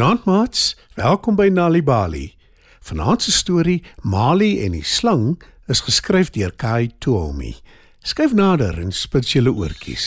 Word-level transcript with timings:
Goeienaand 0.00 0.24
maats, 0.24 0.76
welkom 0.96 1.34
by 1.36 1.50
Nali 1.52 1.82
Bali. 1.84 2.30
Vanaand 2.88 3.20
se 3.20 3.32
storie, 3.36 3.82
Mali 4.00 4.62
en 4.64 4.72
die 4.72 4.84
slang, 4.84 5.34
is 5.68 5.82
geskryf 5.84 6.30
deur 6.32 6.54
Kai 6.56 6.88
Tomi. 7.04 7.50
Skryf 8.00 8.32
nader 8.32 8.78
en 8.80 8.94
spits 8.96 9.34
julle 9.34 9.52
oortjies. 9.52 10.06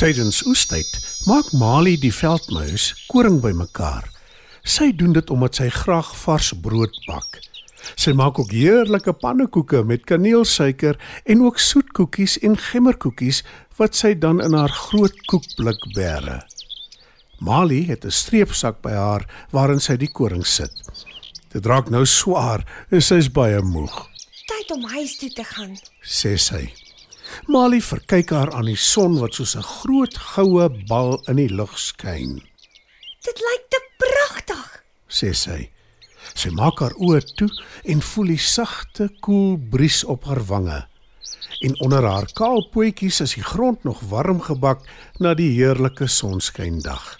Tydens 0.00 0.40
oestyd 0.48 0.88
maak 1.28 1.50
Mali 1.52 1.98
die 2.00 2.14
veldmuis 2.16 2.94
koring 3.10 3.42
bymekaar. 3.44 4.08
Sy 4.64 4.88
doen 4.96 5.12
dit 5.12 5.34
omdat 5.36 5.60
sy 5.60 5.68
graag 5.68 6.14
vars 6.22 6.54
brood 6.64 6.96
bak. 7.04 7.42
Sy 7.92 8.16
maak 8.16 8.40
ook 8.40 8.54
heerlike 8.56 9.12
pannekoeke 9.20 9.84
met 9.84 10.08
kaneelsuiker 10.08 10.96
en 11.28 11.44
ook 11.44 11.60
soetkoekies 11.60 12.38
en 12.40 12.56
gemmerkoekies 12.56 13.42
wat 13.76 14.00
sy 14.00 14.14
dan 14.16 14.40
in 14.40 14.56
haar 14.56 14.72
groot 14.88 15.20
koekblik 15.28 15.84
bære. 15.92 16.40
Mali 17.42 17.80
het 17.90 18.04
'n 18.04 18.10
streepsak 18.10 18.80
by 18.82 18.92
haar 18.92 19.24
waarin 19.50 19.80
sy 19.80 19.96
die 19.96 20.10
koring 20.12 20.46
sit. 20.46 20.72
Dit 21.52 21.66
raak 21.66 21.90
nou 21.90 22.04
swaar 22.06 22.64
en 22.90 23.02
sy 23.02 23.14
is 23.14 23.30
baie 23.30 23.60
moeg, 23.62 24.08
Tyd 24.46 24.70
om 24.70 24.84
huis 24.84 25.16
toe 25.18 25.30
te 25.30 25.44
gaan. 25.44 25.76
sê 26.02 26.36
sy. 26.38 26.72
Mali 27.48 27.80
verkyk 27.80 28.30
haar 28.30 28.52
aan 28.54 28.64
die 28.66 28.76
son 28.76 29.18
wat 29.20 29.34
soos 29.34 29.56
'n 29.56 29.62
groot 29.62 30.16
goue 30.18 30.68
bal 30.88 31.22
in 31.28 31.36
die 31.36 31.48
lug 31.48 31.78
skyn, 31.78 32.42
Dit 33.24 33.38
lyk 33.40 33.64
te 33.70 33.80
pragtig. 33.98 34.82
sê 35.08 35.32
sy. 35.34 35.70
Sy 36.34 36.50
maak 36.50 36.78
haar 36.80 36.94
oë 36.94 37.20
toe 37.36 37.48
en 37.84 38.00
voel 38.02 38.26
die 38.26 38.38
sagte, 38.38 39.08
koel 39.20 39.56
bries 39.70 40.04
op 40.04 40.24
haar 40.24 40.44
wange. 40.46 40.86
En 41.60 41.80
onder 41.80 42.02
haar 42.04 42.26
kaal 42.34 42.68
pootjies 42.72 43.20
is 43.20 43.34
die 43.34 43.42
grond 43.42 43.84
nog 43.84 44.00
warm 44.00 44.40
gebak 44.40 44.80
na 45.18 45.34
die 45.34 45.50
heerlike 45.54 46.06
sonskyndag. 46.06 47.16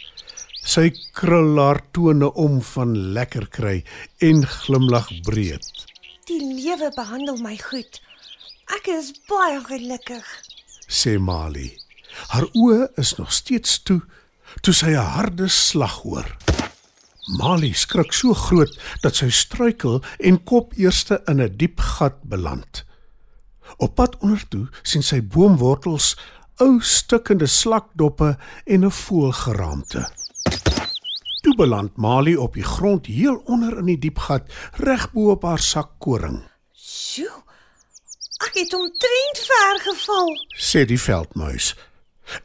Sy 0.62 0.92
krul 1.12 1.58
haar 1.58 1.80
tone 1.90 2.28
om 2.38 2.60
van 2.62 2.94
lekker 3.14 3.48
kry 3.50 3.82
en 4.22 4.44
glimlag 4.46 5.08
breed. 5.26 5.66
Die 6.30 6.38
lewe 6.38 6.92
behandel 6.94 7.36
my 7.42 7.56
goed. 7.58 7.98
Ek 8.78 8.86
is 8.88 9.10
baie 9.28 9.58
gelukkig. 9.66 10.24
sê 10.86 11.18
Mali. 11.18 11.72
Haar 12.30 12.46
oë 12.54 12.92
is 13.00 13.16
nog 13.18 13.32
steeds 13.32 13.80
toe 13.82 14.00
toe 14.60 14.74
sy 14.74 14.92
'n 14.92 15.10
harde 15.16 15.48
slag 15.48 16.02
hoor. 16.04 16.28
Mali 17.38 17.72
skrik 17.72 18.12
so 18.12 18.34
groot 18.34 18.72
dat 19.02 19.16
sy 19.16 19.30
struikel 19.30 20.02
en 20.18 20.42
kop 20.44 20.72
eerste 20.76 21.22
in 21.26 21.40
'n 21.40 21.56
diep 21.56 21.80
gat 21.80 22.22
beland. 22.22 22.84
Op 23.78 23.94
pad 23.94 24.16
ondertoe 24.20 24.68
sien 24.82 25.02
sy 25.02 25.20
boomwortels, 25.20 26.16
ou 26.60 26.80
stukkende 26.80 27.46
slakdoppe 27.46 28.36
en 28.66 28.84
'n 28.84 28.90
voëlgeraamte. 28.90 30.21
Toe 31.42 31.54
beland 31.56 31.96
Mali 31.96 32.36
op 32.36 32.54
die 32.54 32.62
grond 32.62 33.06
heel 33.06 33.40
onder 33.50 33.78
in 33.78 33.88
die 33.90 33.98
diep 33.98 34.18
gat, 34.22 34.46
reg 34.78 35.08
bo 35.10 35.32
op 35.34 35.42
haar 35.42 35.58
sak 35.58 35.96
koring. 35.98 36.38
Sjoe. 36.70 37.42
Ek 38.46 38.60
het 38.60 38.74
omtrent 38.74 39.40
ver 39.48 39.80
geval. 39.88 40.30
sê 40.54 40.84
die 40.86 41.00
veldmuis. 41.00 41.74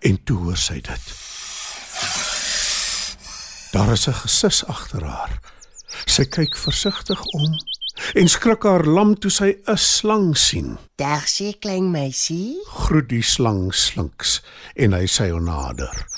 En 0.02 0.18
toe 0.24 0.38
hoor 0.38 0.58
sy 0.58 0.82
dit. 0.82 1.06
Daar 3.72 3.92
is 3.94 4.08
'n 4.08 4.14
gesis 4.14 4.66
agter 4.66 5.04
haar. 5.04 5.40
Sy 6.06 6.26
kyk 6.26 6.58
versigtig 6.58 7.22
om 7.22 7.58
en 8.14 8.28
skrik 8.28 8.64
haar 8.64 8.86
lam 8.86 9.16
toe 9.20 9.32
sy 9.32 9.58
'n 9.66 9.78
slang 9.78 10.38
sien. 10.38 10.78
Dag 10.96 11.28
sê 11.30 11.54
klein 11.60 11.92
meisie. 11.92 12.58
Groet 12.66 13.10
die 13.10 13.24
slang 13.24 13.74
slinks 13.74 14.42
en 14.76 14.94
hy 14.94 15.06
sy 15.06 15.30
hom 15.30 15.44
nader. 15.44 16.17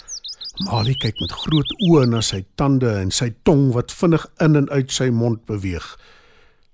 Mali 0.60 0.92
kyk 1.00 1.22
met 1.24 1.32
groot 1.32 1.70
oë 1.88 2.04
na 2.12 2.20
sy 2.26 2.42
tande 2.60 2.90
en 3.00 3.14
sy 3.16 3.30
tong 3.48 3.70
wat 3.76 3.94
vinnig 3.96 4.26
in 4.44 4.60
en 4.60 4.68
uit 4.74 4.92
sy 4.92 5.08
mond 5.16 5.46
beweeg. 5.48 5.86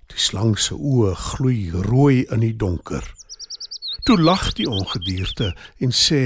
Die 0.10 0.22
slang 0.22 0.56
se 0.58 0.74
oë 0.74 1.12
gloei 1.22 1.70
rooi 1.86 2.24
in 2.34 2.42
die 2.42 2.56
donker. 2.58 3.06
Toe 4.06 4.18
lag 4.22 4.48
die 4.58 4.66
ongedierte 4.70 5.54
en 5.82 5.94
sê 5.94 6.22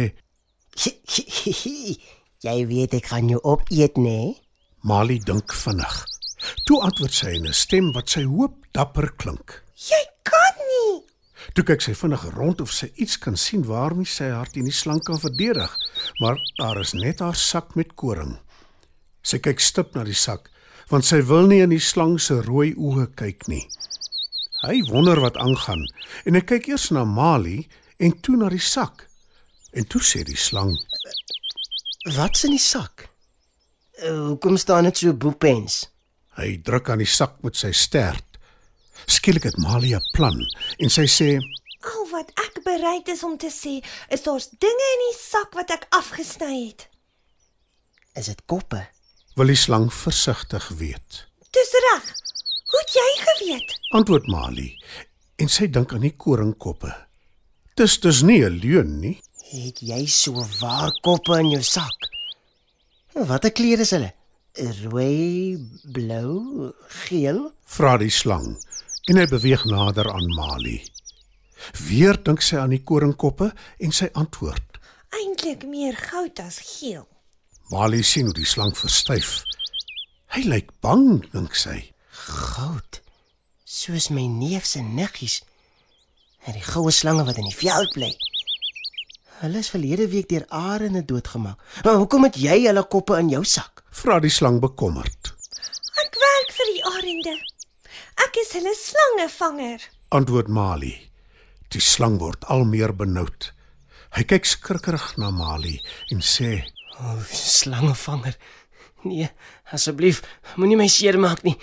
Jy 2.39 2.55
weet 2.69 2.93
ek 2.95 3.09
gaan 3.11 3.27
jou 3.27 3.41
opeet, 3.43 3.97
né? 3.99 4.07
Nee? 4.07 4.35
Mali 4.87 5.17
dink 5.19 5.51
vinnig. 5.51 6.05
Toe 6.63 6.79
antwoord 6.87 7.11
sy 7.11 7.33
in 7.35 7.47
'n 7.47 7.53
stem 7.53 7.91
wat 7.91 8.07
sy 8.15 8.23
hoop 8.23 8.55
dapper 8.71 9.11
klink. 9.19 9.59
Jy 9.75 9.99
kan. 10.05 10.18
Toe 11.53 11.65
kyk 11.65 11.81
sy 11.81 11.95
vinnig 11.97 12.23
rond 12.35 12.61
of 12.61 12.71
sy 12.73 12.91
iets 13.01 13.17
kan 13.21 13.37
sien 13.39 13.65
waarmee 13.65 14.07
sy 14.09 14.29
haar 14.29 14.49
teen 14.53 14.69
die 14.69 14.75
slang 14.75 15.01
kan 15.05 15.19
verdedig, 15.21 15.71
maar 16.21 16.37
daar 16.59 16.79
is 16.81 16.93
net 16.93 17.23
haar 17.25 17.37
sak 17.37 17.75
met 17.79 17.95
koring. 17.97 18.37
Sy 19.25 19.41
kyk 19.43 19.61
stip 19.63 19.95
na 19.95 20.05
die 20.07 20.17
sak, 20.17 20.49
want 20.89 21.05
sy 21.05 21.21
wil 21.25 21.49
nie 21.49 21.61
in 21.65 21.73
die 21.73 21.83
slang 21.83 22.17
se 22.21 22.39
rooi 22.45 22.73
oë 22.77 23.09
kyk 23.19 23.49
nie. 23.49 23.65
Hy 24.63 24.81
wonder 24.89 25.21
wat 25.23 25.37
aangaan 25.39 25.85
en 26.27 26.35
hy 26.35 26.43
kyk 26.43 26.67
eers 26.73 26.89
na 26.91 27.05
Mali 27.07 27.63
en 27.99 28.15
toe 28.19 28.35
na 28.37 28.49
die 28.51 28.63
sak. 28.63 29.05
En 29.71 29.85
toe 29.85 30.01
sê 30.03 30.23
die 30.27 30.37
slang: 30.37 30.73
Wat's 32.15 32.43
in 32.47 32.55
die 32.55 32.61
sak? 32.61 33.07
Uh, 33.99 34.31
Hoekom 34.31 34.57
staan 34.57 34.87
dit 34.89 34.97
so 34.97 35.13
boepens? 35.13 35.83
Hy 36.39 36.57
druk 36.65 36.89
aan 36.89 37.03
die 37.03 37.09
sak 37.09 37.39
met 37.43 37.57
sy 37.59 37.71
stert. 37.75 38.28
Skielik 39.05 39.43
het 39.43 39.57
Mali 39.57 39.95
'n 39.95 40.09
plan 40.11 40.39
en 40.77 40.89
sy 40.89 41.05
sê: 41.07 41.39
Al 41.79 42.07
wat 42.11 42.31
ek 42.35 42.63
bereid 42.63 43.07
is 43.07 43.23
om 43.23 43.37
te 43.37 43.51
sê, 43.51 43.79
is 44.09 44.23
daar's 44.23 44.49
dinge 44.49 44.87
in 44.95 45.01
die 45.07 45.17
sak 45.19 45.53
wat 45.53 45.69
ek 45.71 45.87
afgesny 45.89 46.67
het. 46.67 46.89
Is 48.15 48.25
dit 48.25 48.41
koppe? 48.45 48.87
"Wil 49.35 49.47
die 49.47 49.55
slang 49.55 49.93
versigtig 49.93 50.67
weet." 50.67 51.27
Dis 51.51 51.71
reg. 51.71 52.05
Hoe 52.69 52.79
het 52.79 52.93
jy 52.93 53.11
geweet? 53.25 53.79
Antwoord 53.91 54.27
Mali 54.27 54.77
en 55.35 55.47
sy 55.47 55.67
dink 55.67 55.93
aan 55.93 56.01
die 56.01 56.15
koringkoppe. 56.17 56.91
Dis 57.75 57.99
dis 57.99 58.21
nie 58.21 58.43
'n 58.43 58.59
leuen 58.59 58.99
nie. 58.99 59.21
Het 59.51 59.79
jy 59.81 60.05
so 60.05 60.45
waar 60.59 60.91
koppe 61.01 61.39
in 61.39 61.49
jou 61.49 61.63
sak? 61.63 62.09
Watter 63.13 63.51
kleure 63.51 63.81
is 63.81 63.91
hulle? 63.91 64.13
Rooi, 64.53 65.57
blou, 65.83 66.73
geel? 66.87 67.53
Vra 67.65 67.97
die 67.97 68.09
slang 68.09 68.57
en 69.09 69.17
hy 69.17 69.25
beweeg 69.25 69.65
nader 69.65 70.11
aan 70.13 70.27
Mali. 70.37 70.77
Weer 71.87 72.17
dink 72.23 72.43
sy 72.45 72.59
aan 72.61 72.73
die 72.75 72.83
koringkoppe 72.85 73.49
en 73.81 73.93
sy 73.95 74.09
antwoord. 74.13 74.77
Eintlik 75.17 75.65
meer 75.65 75.97
goud 75.97 76.39
as 76.43 76.59
geel. 76.75 77.07
Mali 77.73 78.03
sien 78.05 78.29
hoe 78.29 78.37
die 78.37 78.47
slang 78.47 78.75
verstyf. 78.77 79.39
Hy 80.35 80.45
lyk 80.45 80.69
bang, 80.85 81.23
dink 81.33 81.57
sy. 81.57 81.79
Goud. 82.29 83.01
Soos 83.65 84.11
my 84.13 84.27
neef 84.29 84.69
se 84.69 84.83
niggies. 84.85 85.41
En 86.45 86.53
die 86.53 86.65
goue 86.65 86.93
slange 86.93 87.25
wat 87.25 87.41
in 87.41 87.49
die 87.49 87.57
veld 87.57 87.93
bly. 87.97 88.13
Hulle 89.41 89.61
is 89.63 89.71
verlede 89.73 90.09
week 90.11 90.29
deur 90.29 90.45
arende 90.53 91.01
doodgemaak. 91.05 91.57
Maar 91.83 92.01
hoekom 92.01 92.29
het 92.29 92.37
jy 92.37 92.61
hulle 92.67 92.85
koppe 92.85 93.17
in 93.17 93.33
jou 93.33 93.45
sak? 93.45 93.85
Vra 93.89 94.19
die 94.21 94.33
slang 94.33 94.61
bekommerd. 94.61 95.33
Ek 96.05 96.19
werk 96.21 96.53
vir 96.57 96.75
die 96.75 96.83
arende. 96.93 97.39
Ek 98.25 98.39
is 98.41 98.51
hulle 98.57 98.73
slangevanger. 98.75 99.85
Antwoord 100.15 100.49
Mali. 100.51 100.93
Die 101.73 101.81
slang 101.81 102.17
word 102.21 102.45
al 102.49 102.65
meer 102.67 102.93
benoud. 102.97 103.51
Hy 104.17 104.25
kyk 104.25 104.47
skrikkerig 104.49 105.11
na 105.21 105.29
Mali 105.33 105.77
en 106.13 106.23
sê: 106.25 106.63
O, 106.99 107.13
oh, 107.13 107.21
slangevanger. 107.29 108.35
Nee, 109.07 109.29
asseblief, 109.71 110.23
moenie 110.59 110.79
my 110.79 110.89
seermaak 110.91 111.45
nie. 111.47 111.55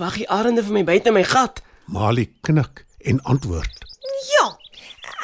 Wag 0.00 0.16
die 0.18 0.26
arende 0.32 0.64
vir 0.66 0.80
my 0.80 0.84
buite 0.88 1.12
my 1.14 1.22
gat. 1.22 1.62
Mali 1.86 2.26
knik 2.46 2.84
en 3.06 3.20
antwoord: 3.28 3.84
Ja, 4.32 4.46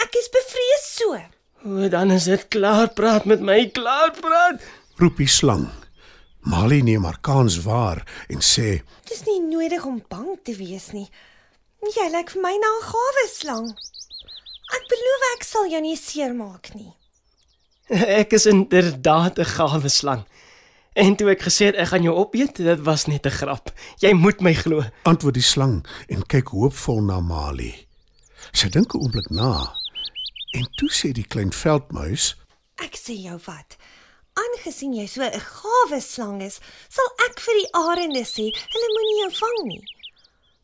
ek 0.05 0.21
is 0.21 0.31
bevrees 0.37 0.87
so. 0.93 1.19
O, 1.65 1.89
dan 1.89 2.13
is 2.15 2.29
dit 2.29 2.49
klaar 2.53 2.93
praat 2.95 3.25
met 3.25 3.41
my, 3.41 3.65
klaar 3.73 4.13
praat. 4.21 4.63
roep 5.01 5.17
die 5.19 5.31
slang. 5.31 5.67
Mali 6.45 6.83
neem 6.83 7.05
haar 7.05 7.21
kans 7.21 7.63
waar 7.65 8.03
en 8.29 8.41
sê: 8.45 8.83
Dis 9.09 9.25
nie 9.25 9.41
nodig 9.41 9.85
om 9.85 10.03
bang 10.09 10.37
te 10.45 10.53
wees 10.57 10.91
nie. 10.93 11.09
Jy 11.85 12.09
lyk 12.13 12.31
vir 12.33 12.43
my 12.43 12.55
na 12.57 12.71
'n 12.77 12.85
gawe 12.89 13.25
slang. 13.29 13.69
Ek 14.77 14.85
beloof 14.89 15.25
ek 15.37 15.45
sal 15.45 15.67
jou 15.69 15.81
nie 15.81 15.97
seermaak 15.97 16.75
nie. 16.75 16.93
Ek 18.21 18.33
is 18.33 18.47
inderdaad 18.47 19.39
'n 19.39 19.51
gawe 19.57 19.89
slang. 19.89 20.25
En 20.95 21.17
toe 21.17 21.31
ek 21.31 21.43
gesê 21.43 21.67
het 21.73 21.77
ek 21.77 21.89
gaan 21.91 22.05
jou 22.07 22.15
opeet, 22.15 22.57
dit 22.57 22.81
was 22.87 23.07
net 23.07 23.27
'n 23.27 23.37
grap. 23.41 23.73
Jy 23.99 24.13
moet 24.13 24.41
my 24.41 24.55
glo. 24.55 24.85
Antwoord 25.03 25.35
die 25.35 25.43
slang 25.43 25.87
en 26.09 26.23
kyk 26.27 26.49
hoopvol 26.49 27.03
na 27.03 27.21
Mali. 27.21 27.87
Sy 28.53 28.69
dink 28.69 28.95
'n 28.95 29.01
oomblik 29.01 29.31
na. 29.31 29.75
En 30.55 30.69
toe 30.77 30.91
sê 30.91 31.13
die 31.13 31.27
klein 31.27 31.53
veldmuis: 31.53 32.37
Ek 32.77 32.97
sê 32.97 33.17
jou 33.17 33.39
wat. 33.47 33.77
Aangesien 34.35 34.95
jy 34.95 35.07
so 35.07 35.23
'n 35.23 35.41
gawe 35.41 36.01
slang 36.01 36.43
is, 36.43 36.61
sal 36.89 37.09
ek 37.29 37.41
vir 37.41 37.55
die 37.61 37.71
arende 37.73 38.25
sê, 38.25 38.51
hulle 38.51 38.89
moenie 38.95 39.21
jou 39.23 39.33
vang 39.41 39.59
nie. 39.69 39.85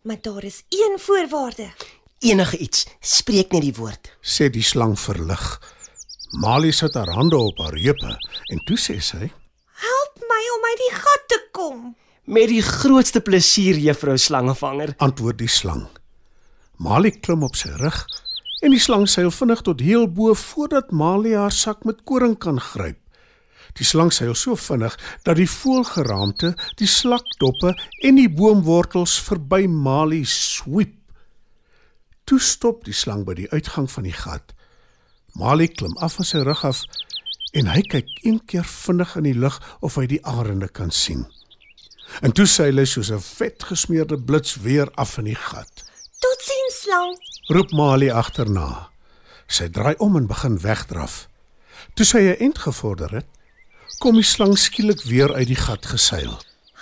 Maar 0.02 0.20
daar 0.22 0.44
is 0.44 0.62
een 0.69 0.99
voorwaarde. 0.99 1.70
Enige 2.19 2.56
iets, 2.58 2.87
spreek 3.00 3.52
net 3.52 3.62
die 3.62 3.75
woord. 3.75 4.11
sê 4.22 4.50
die 4.50 4.62
slang 4.62 4.99
verlig. 4.99 5.61
Mali 6.32 6.72
sit 6.72 6.94
haar 6.94 7.11
hande 7.11 7.37
op 7.37 7.58
haar 7.58 7.75
heupe 7.75 8.19
en 8.52 8.58
toe 8.67 8.76
sê 8.76 9.00
sy: 9.00 9.31
kom? 11.61 11.94
Met 12.25 12.49
die 12.49 12.62
grootste 12.62 13.20
plesier, 13.20 13.78
juffrou 13.81 14.16
Slangevanger. 14.19 14.94
Antwoord 15.02 15.40
die 15.40 15.50
slang. 15.50 15.87
Mali 16.81 17.12
klim 17.12 17.44
op 17.44 17.58
sy 17.58 17.73
rug 17.81 18.05
en 18.64 18.75
die 18.75 18.81
slang 18.81 19.06
seil 19.08 19.31
vinnig 19.32 19.62
tot 19.64 19.81
heel 19.84 20.06
bo 20.08 20.34
voordat 20.37 20.93
Mali 20.93 21.34
haar 21.37 21.52
sak 21.52 21.84
met 21.88 22.05
koring 22.08 22.37
kan 22.40 22.61
gryp. 22.61 22.99
Die 23.78 23.84
slang 23.84 24.12
seil 24.12 24.34
so 24.34 24.56
vinnig 24.56 24.96
dat 25.22 25.37
die 25.37 25.49
voëlgeraamte, 25.49 26.55
die 26.81 26.88
slakdoppe 26.88 27.75
en 28.02 28.17
die 28.20 28.31
boomwortels 28.31 29.19
verby 29.26 29.67
Mali 29.67 30.25
swiep. 30.25 30.96
Toe 32.25 32.40
stop 32.40 32.84
die 32.84 32.94
slang 32.94 33.25
by 33.26 33.34
die 33.34 33.50
uitgang 33.50 33.90
van 33.90 34.06
die 34.06 34.14
gat. 34.14 34.55
Mali 35.38 35.69
klim 35.69 35.96
af 35.99 36.19
van 36.19 36.26
sy 36.26 36.43
rug 36.46 36.64
af 36.67 36.84
en 37.58 37.67
hy 37.70 37.82
kyk 37.82 38.11
een 38.22 38.38
keer 38.46 38.67
vinnig 38.67 39.17
in 39.19 39.26
die 39.26 39.38
lug 39.38 39.58
of 39.82 39.96
hy 39.99 40.06
die 40.11 40.23
arende 40.26 40.69
kan 40.69 40.93
sien. 40.94 41.25
En 42.23 42.34
toe 42.34 42.46
seil 42.46 42.78
hy 42.78 42.87
soos 42.87 43.11
'n 43.11 43.23
vet 43.23 43.62
gesmeerde 43.62 44.19
blits 44.19 44.56
weer 44.62 44.90
af 44.94 45.19
in 45.19 45.25
die 45.25 45.38
gat. 45.38 45.84
Totsiens 46.20 46.81
slang. 46.82 47.12
Roep 47.49 47.70
Mali 47.73 48.11
agterna. 48.11 48.90
Sy 49.46 49.69
draai 49.69 49.94
om 49.99 50.16
en 50.16 50.26
begin 50.26 50.58
wegdraf. 50.61 51.28
Toe 51.94 52.06
sy 52.06 52.19
'n 52.19 52.37
end 52.38 52.58
gevorder 52.58 53.11
het, 53.11 53.26
kom 54.00 54.17
die 54.17 54.25
slang 54.25 54.55
skielik 54.56 55.02
weer 55.05 55.32
uit 55.37 55.50
die 55.50 55.58
gat 55.61 55.85
geseil. 55.93 56.32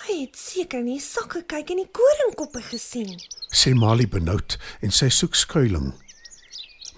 Hy 0.06 0.20
het 0.22 0.36
seker 0.38 0.84
in 0.84 0.92
die 0.92 1.02
sakke 1.02 1.42
kyk 1.50 1.72
en 1.74 1.80
die 1.82 1.90
koringkoppe 1.98 2.62
gesien. 2.70 3.16
Sê 3.50 3.74
Mali 3.74 4.06
benoud 4.06 4.54
en 4.86 4.94
sy 4.94 5.08
soek 5.12 5.34
skuilings. 5.34 5.96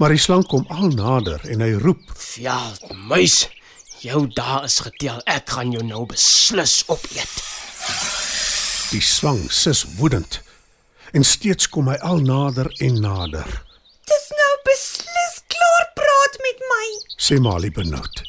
Maar 0.01 0.15
die 0.15 0.21
slang 0.21 0.47
kom 0.49 0.65
al 0.73 0.93
nader 0.97 1.43
en 1.53 1.61
hy 1.61 1.75
roep: 1.81 2.01
Veldmuis, 2.17 3.43
jou 4.01 4.23
dae 4.37 4.63
is 4.69 4.79
getel. 4.85 5.21
Ek 5.29 5.53
gaan 5.57 5.75
jou 5.75 5.83
nou 5.85 6.07
beslis 6.09 6.79
opeet. 6.93 7.35
Die 8.93 9.03
slang 9.05 9.43
sis 9.53 9.85
woedend. 9.99 10.41
En 11.13 11.25
steeds 11.27 11.69
kom 11.69 11.91
hy 11.93 11.99
al 12.07 12.25
nader 12.25 12.71
en 12.81 12.97
nader. 13.05 13.49
Dis 14.09 14.27
nou 14.37 14.53
beslis 14.69 15.37
klaar 15.53 15.87
praat 15.97 16.41
met 16.45 16.67
my. 16.73 16.85
Sê 17.21 17.41
Mali 17.41 17.73
benoud. 17.73 18.25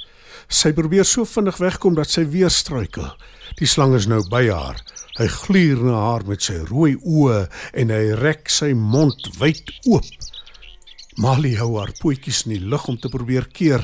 Sy 0.51 0.73
probeer 0.75 1.07
so 1.07 1.23
vinnig 1.23 1.61
wegkom 1.63 1.95
dat 1.95 2.11
sy 2.11 2.25
weer 2.27 2.51
struikel. 2.51 3.07
Die 3.59 3.67
slang 3.69 3.95
is 3.95 4.07
nou 4.11 4.19
by 4.27 4.43
haar. 4.49 4.81
Hy 5.15 5.27
gluur 5.31 5.79
na 5.85 5.95
haar 6.09 6.25
met 6.27 6.43
sy 6.43 6.57
rooi 6.67 6.97
oë 6.99 7.45
en 7.79 7.93
hy 7.93 8.03
rek 8.19 8.51
sy 8.51 8.73
mond 8.75 9.29
wyd 9.39 9.71
oop. 9.87 10.07
Mali 11.23 11.53
hou 11.59 11.77
haar 11.77 11.93
pootjies 11.99 12.43
in 12.47 12.57
die 12.57 12.67
lug 12.73 12.87
om 12.91 12.99
te 12.99 13.11
probeer 13.11 13.47
keer, 13.51 13.83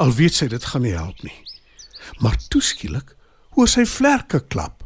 al 0.00 0.12
weet 0.16 0.36
sy 0.36 0.48
dit 0.48 0.64
gaan 0.64 0.84
nie 0.84 0.96
help 0.96 1.20
nie. 1.24 1.36
Maar 2.24 2.36
toeskielik 2.52 3.14
hoor 3.56 3.68
sy 3.68 3.84
vlerke 3.88 4.40
klap. 4.48 4.84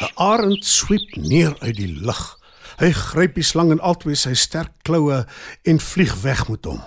'n 0.00 0.12
Arend 0.16 0.64
swiep 0.64 1.16
neer 1.16 1.56
uit 1.60 1.76
die 1.76 1.92
lug. 2.04 2.38
Hy 2.80 2.92
gryp 2.96 3.34
die 3.36 3.44
slang 3.44 3.72
in 3.72 3.80
albei 3.80 4.16
sy 4.16 4.32
sterk 4.34 4.72
kloue 4.84 5.26
en 5.64 5.80
vlieg 5.80 6.14
weg 6.24 6.48
met 6.48 6.64
hom. 6.64 6.80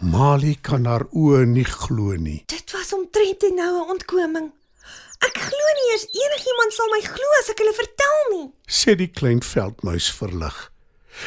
Mali 0.00 0.58
kan 0.60 0.84
haar 0.84 1.06
oë 1.16 1.46
nie 1.48 1.64
glo 1.64 2.16
nie. 2.20 2.42
Dit 2.52 2.72
was 2.72 2.92
omtrent 2.92 3.42
'n 3.42 3.54
noue 3.56 3.88
ontkoming. 3.88 4.52
Ek 5.24 5.36
glo 5.40 5.66
nie 5.76 5.88
eers 5.92 6.04
enigiemand 6.04 6.72
sal 6.76 6.90
my 6.92 7.00
glo 7.00 7.28
as 7.40 7.48
ek 7.50 7.58
hulle 7.58 7.72
vertel 7.72 8.18
nie. 8.30 8.52
sê 8.68 8.94
die 8.94 9.08
klein 9.08 9.40
veldmuis 9.40 10.10
verlig. 10.12 10.70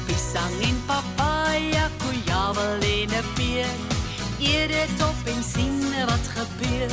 Pisang 0.09 0.59
en 0.67 0.79
papaya, 0.91 1.87
kojavel 2.03 2.87
en 2.91 3.19
'n 3.23 3.27
peer. 3.39 3.75
Eet 4.39 4.67
dit 4.75 4.97
op 5.09 5.19
en 5.35 5.43
sien 5.53 5.79
wat 6.11 6.25
gebeur. 6.35 6.91